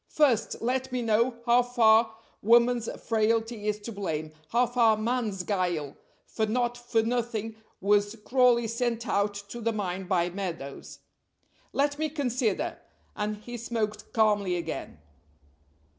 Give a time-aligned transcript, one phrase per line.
[0.09, 5.95] First, let me know how far woman's frailty is to blame; how far man's guile
[6.25, 11.01] for not for nothing was Crawley sent out to the mine by Meadows.
[11.71, 12.79] Let me consider;"
[13.15, 14.97] and he smoked calmly again.